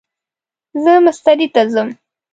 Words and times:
زه 0.83 0.93
مستری 1.05 1.47
ته 1.53 1.61
ځم 1.71 1.89